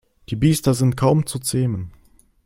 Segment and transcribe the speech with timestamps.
[0.29, 1.91] Die Biester sind kaum zu zähmen.